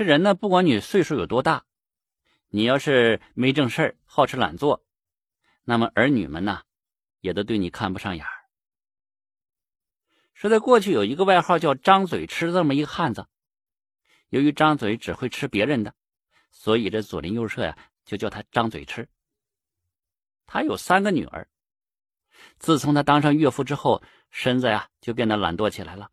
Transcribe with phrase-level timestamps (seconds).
[0.00, 1.66] 这人呢，不管你岁数有多大，
[2.48, 4.82] 你要是没正事儿、好吃懒做，
[5.62, 6.62] 那么儿女们呢，
[7.20, 8.32] 也都对你看不上眼儿。
[10.32, 13.26] 说在过去有一个外号叫“张嘴吃”这么一个汉子，
[14.30, 15.92] 由于张嘴只会吃别人的，
[16.50, 17.76] 所以这左邻右舍呀
[18.06, 19.06] 就叫他张嘴吃。
[20.46, 21.46] 他有三个女儿，
[22.58, 26.10] 自从他当上岳父之后，身子呀就变得懒惰起来了。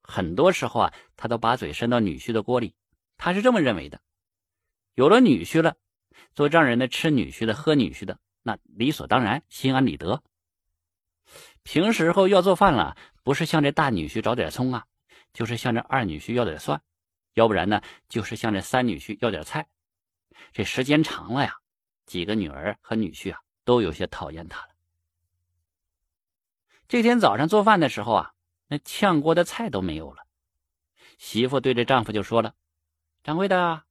[0.00, 2.74] 很多时候啊，他都把嘴伸到女婿的锅里。
[3.16, 4.00] 他是这么认为的：
[4.94, 5.76] 有了女婿了，
[6.34, 10.22] 做丈人的吃女婿的、喝女婿的，那理所当然，心安理得。
[11.62, 14.86] 平时候要做饭了，不是向这大女婿找点葱啊，
[15.32, 16.80] 就是向这二女婿要点蒜，
[17.34, 19.66] 要不然呢，就是向这三女婿要点菜。
[20.52, 21.56] 这时间长了呀，
[22.04, 24.68] 几个女儿和女婿啊，都有些讨厌他了。
[26.86, 28.32] 这天早上做饭的时候啊，
[28.68, 30.22] 那炝锅的菜都没有了。
[31.18, 32.54] 媳妇对着丈夫就说了
[33.26, 33.82] ：“掌柜的，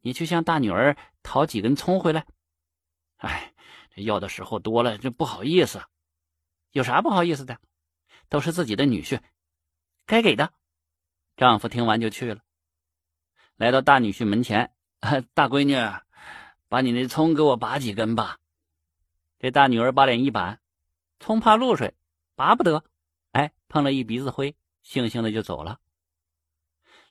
[0.00, 2.24] 你去向大女儿讨几根葱回来。”
[3.20, 3.52] 哎，
[3.94, 5.82] 这要的时候多了，这不好意思。
[6.70, 7.58] 有啥不好意思的？
[8.30, 9.20] 都是自己的女婿，
[10.06, 10.54] 该给的。
[11.36, 12.40] 丈夫听完就去了，
[13.56, 14.72] 来到大女婿门前，
[15.34, 15.74] 大闺女，
[16.70, 18.38] 把你那葱给我拔几根吧。
[19.38, 20.58] 这大女儿把脸一板，
[21.20, 21.94] 葱怕露水，
[22.34, 22.82] 拔不得。
[23.32, 25.80] 哎，碰了一鼻子灰，悻悻的就走了。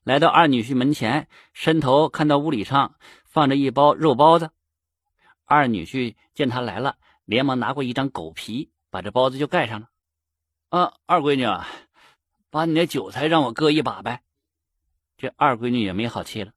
[0.04, 4.52] 来到二女婿门前，伸头看到屋里上放着一包肉包子。
[5.46, 8.70] 二女婿见他来了，连忙拿过一张狗皮。
[8.90, 9.90] 把这包子就盖上了，
[10.70, 11.48] 啊，二闺女，
[12.52, 14.22] 把你那韭菜让我割一把呗。
[15.18, 16.54] 这二闺女也没好气了，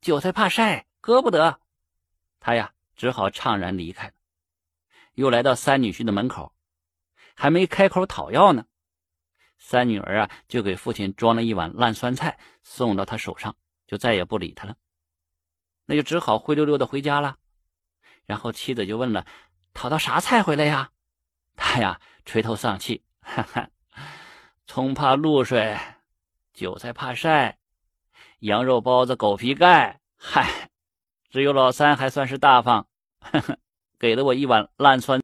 [0.00, 1.60] 韭菜怕晒，割不得。
[2.40, 4.14] 她呀，只好怅然离开了。
[5.12, 6.54] 又来到三女婿的门口，
[7.34, 8.64] 还没开口讨要呢，
[9.62, 13.54] 三女儿啊就给父亲装了一碗烂酸菜送到他手上，
[13.86, 14.74] 就再也不理他了。
[15.84, 17.36] 那就只好灰溜溜的回家了。
[18.24, 19.26] 然后妻子就问了
[19.74, 20.90] ：“讨到啥菜回来呀？”
[21.56, 23.68] 他呀，垂头丧气，哈哈，
[24.66, 25.78] 葱怕露水，
[26.54, 27.58] 韭菜怕晒，
[28.38, 30.70] 羊肉包子狗皮盖，嗨，
[31.28, 32.88] 只有老三还算是大方，
[33.20, 33.58] 呵呵，
[33.98, 35.20] 给了我一碗烂酸。